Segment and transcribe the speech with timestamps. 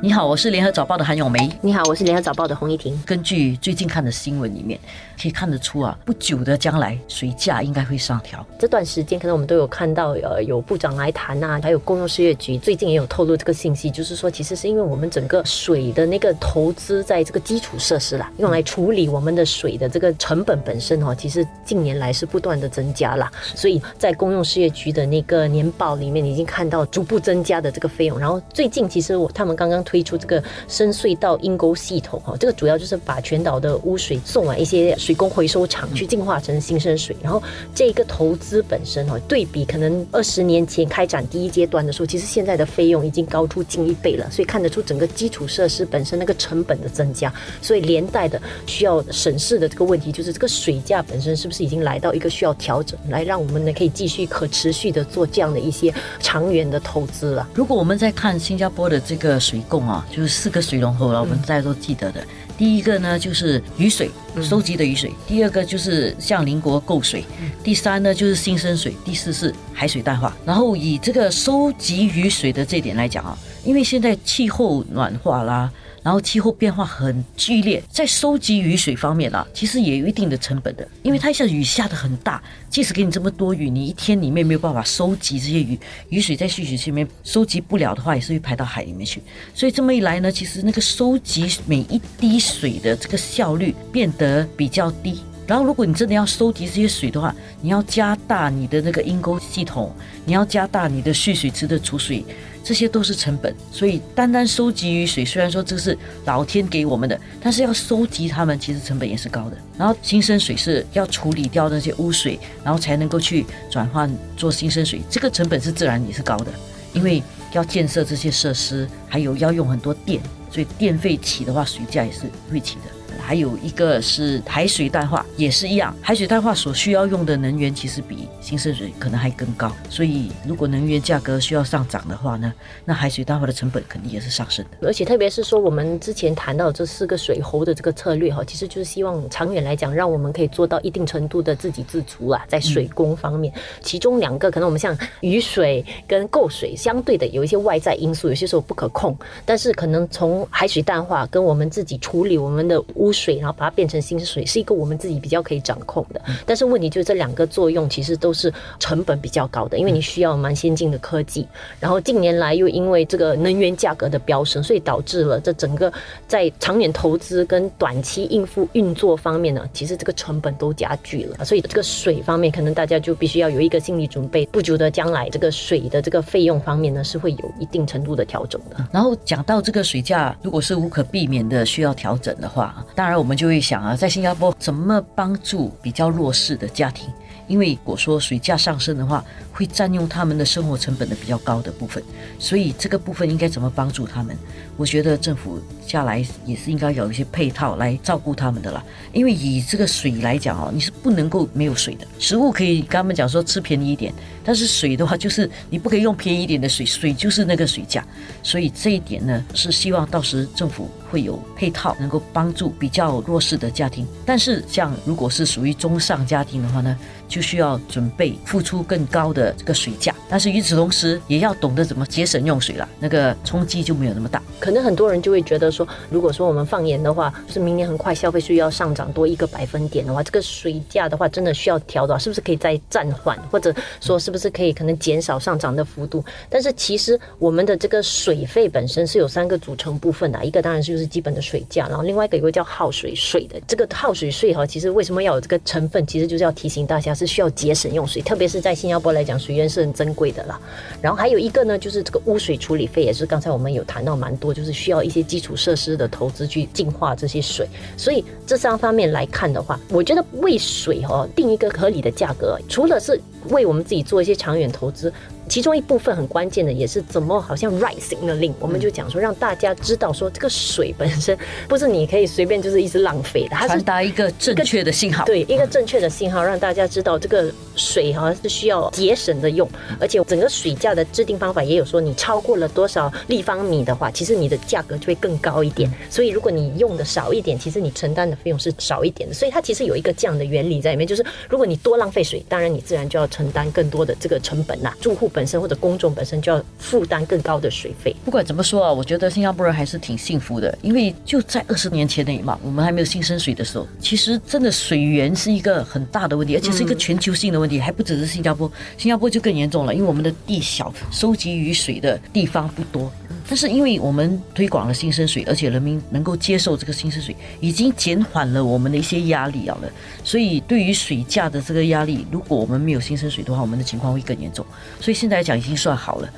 [0.00, 1.50] 你好，我是联合早报的韩永梅。
[1.60, 2.96] 你好，我是联合早报的洪一婷。
[3.04, 4.78] 根据最近看的新闻里面，
[5.20, 8.46] 可以看得出啊，不久的将来水价应该会上调。
[8.60, 23.28] 这段时间可能我们都有看到，呃，有部长来谈啊，还有公用事业局最近也有透露这个信息，就是说，其实是因为我们整个水的那个投资在这个基础设施啦，用来处理我们的水的这个成本本身哦，其实近年来是不断的增加啦。
[23.52, 28.16] 所以在公用事业局的那个年报里面已经看到逐步增加的这个费用。
[28.16, 29.84] 然后最近其实我他们刚刚。
[29.88, 37.16] 推出这个深隧道阴沟系统哈，这个主要就是把全岛的污水送往一些水工回收厂去净化成新生水。
[37.22, 37.42] 然后
[37.74, 44.30] 这个投资本身哈，对比可能二十年前开展第一阶段的时候，其实现在的费用已经高出近一倍了。
[44.30, 47.32] 所以看得出整个基础设施本身那个成本的增加，
[47.62, 57.48] 所以连带的需要审视的这个问题就是这个水价本身是不是已经来到一个需要调整，来让我们呢可以继续可持续的做这样的一些长远的投资了。
[57.54, 59.77] 如果我们在看新加坡的这个水供。
[59.86, 62.24] 啊，就是四个水龙头了，我们大家都记得的。
[62.56, 64.10] 第一个呢，就是雨水
[64.42, 67.22] 收集的雨水；第二个就是向邻国购水；
[67.62, 70.36] 第三呢，就是新生水；第四是海水淡化。
[70.44, 73.38] 然后以这个收集雨水的这点来讲啊，
[73.68, 75.70] 因为现在气候暖化啦。
[76.00, 89.20] 然后气候变化很剧烈，在收集雨水方面啊，其实也有一定的成本的，因为它一下雨下的很大，即使给你这么多雨，你一天里面没有办法收集这些雨雨水，在蓄水池里面收集不了的话，也是会排到海里面去。
[89.52, 95.20] 所以这么一来呢，其实那个收集每一滴水的这个效率变得比较低。
[95.46, 99.92] 然后如果你真的要收集这些水的话，你要加大你的那个阴沟系统，
[100.24, 102.24] 你要加大你的蓄水池的储水。
[102.68, 109.56] 这些都是成本，所以单单收集雨水，虽然说这是老天给我们的，但是要收集它们，其实成本也是高的。
[109.78, 116.52] 然后新生水是要处理掉那些污水，然后才能够去转换做新生水，这个成本是自然也是高的，
[116.92, 117.22] 因为
[117.54, 120.20] 要建设这些设施，还有要用很多电，
[120.52, 122.97] 所以电费起的话，水价也是会起的。
[123.20, 125.94] 还有一个是海水淡化，也是一样。
[126.00, 129.70] 海水淡化所需要用的能源，其实比新生水可能还更高。
[129.90, 132.52] 所以，如果能源价格需要上涨的话呢，
[132.84, 134.86] 那海水淡化的成本肯定也是上升的。
[134.86, 143.52] 而且，特别是说我们之前谈到这四个水喉的这个策略哈，其实就是希望长远来讲，让我们可以做到一定程度的自给自足啊，在水工方面。
[143.82, 149.16] 其中两个可能我们像雨水跟购水，相对的有一些外在因素，有些时候不可控。
[149.44, 156.20] 但是，可能从海水淡化跟我们自己处理我们的污水，然后把它变成新水，是一个我们自己比较可以掌控的。
[156.44, 161.46] 但是问题就是这两个作用其实都是成本比较高的，因为你需要蛮先进的科技。
[161.80, 165.92] 然后近年来又因为这个能源价格的飙升，所以导致了这整个
[166.26, 171.44] 在长远投资跟短期应付运作方面呢，其实这个成本都加剧了。
[171.44, 178.76] 所以这个水方面，可能大家就必须要有一个心理准备，不久的将来这个水的这个费用方面呢，是会有一定程度的调整的。
[178.90, 183.18] 然后讲到这个水价，如果是无可避免的需要调整的话，当然。
[183.18, 187.10] 我们就会想啊，在新加坡怎么帮助比较弱势的家庭？
[187.48, 192.00] 因为果说水价上升的话，会占用他们的生活成本的比较高的部分，
[192.38, 194.36] 所以这个部分应该怎么帮助他们？
[194.76, 198.84] 我觉得政府下来也是应该有一些配套来照顾他们的啦。
[199.12, 202.06] 因为以这个水来讲哦，你是不能够没有水的。
[202.18, 204.12] 食物可以跟他们讲说吃便宜一点，
[204.44, 208.06] 但是水的话就是你不可以用便宜一点的水，水就是那个水价。
[208.42, 210.88] 所以这一点呢，是希望到时政府。
[211.10, 214.06] 会有配套，能够帮助比较弱势的家庭。
[214.24, 216.96] 但是，像如果是属于中上家庭的话呢，
[217.28, 220.14] 就需要准备付出更高的这个水价。
[220.28, 224.42] 但是与此同时，也要懂得怎么节省用水了，那个冲击就没有那么大。
[224.60, 236.22] 可能很多人就会觉得说，如果说我们放盐的话，是明年很快消费税要上涨多一个百分点的话，这个水价的话真的需要调的话，是不是可以再暂缓，或者说是不是可以可能减少上涨的幅度？
[236.50, 240.98] 但是其实我们的这个水费本身是有三个组成部分的，一个当然是就。
[240.98, 243.54] 是基本的水价，然后另外一个有个叫耗水税的。
[243.68, 246.04] 这个耗水税哈，其实为什么要有这个成分？
[246.08, 250.58] 其实就是要提醒大家是需要节省用水，特别是在新加坡来讲，水源是很珍贵的啦。
[251.02, 257.68] 然后还有一个呢，就是这个污水处理费，也是刚才我们有谈到蛮多，就是需要一些基础设施的投资去净化这些水。
[257.96, 265.12] 所以这三方面来看的话，我觉得为水哦定一个合理的价格，除了是为我们自己做一些长远投资。
[265.48, 271.36] 其中一部分很关键的也是怎么好像 right signaling，我们就讲说让大家知道说这个水本身
[271.68, 275.24] 不是你可以随便就是一直浪费的，它是传达一个正确的信号。
[275.24, 279.68] 对一个正确的信号，让大家知道这个水好像是需要节省的用，
[279.98, 285.90] 而且整个水价的制定方法也有说，你超过了多少立方米的话，其实你的价格就会更高一点。
[286.10, 289.34] 所以如果你用的少一点，其实你承担的费用是少一点的。
[289.34, 294.96] 所以它其实有一个这样的原理在里面，就是如果你多浪费水，当然你自然就要承担更多的这个成本啦。
[295.00, 298.12] 住户本身或者公众本身就要负担更高的水费。
[298.24, 313.12] 不管怎么说啊，我觉得新加坡人还是挺幸福的，因为就在二十年前的嘛，我们还没有新生水的时候，其实真的水源是一个很大的问题，而且是一个全球性的问题，还不只是新加坡，新加坡就更严重了，因为我们的地小，收集雨水的地方不多。
[313.48, 319.78] 但是因为我们推广了新生水，而且人民能够接受这个新生水，已经减缓了我们的一些压力了。
[320.22, 324.64] 所以对于水价的这个压力，如果我们没有新生水的话，我们的情况会更严重。
[325.00, 326.28] 所以现在来讲已经算好了。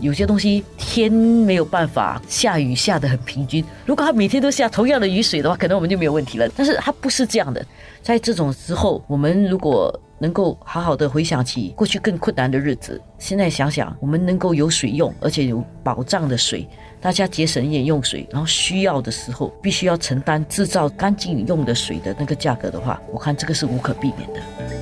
[0.00, 6.46] 有些东西天没有办法下雨下得很平均，如果它每天都下同样的雨水的话，可能我们就没有问题了。
[6.54, 7.64] 但是它不是这样的，
[8.02, 16.66] 在这种时候，我们如果能够好好的回想起过去更困难的日子，现在想想，我们能够有水用，而且有保障的水，
[17.00, 24.75] 大家节省一点用水，然后需要的时候必须要承担制造干净用的水的那个价格的话，我看这个是无可避免的。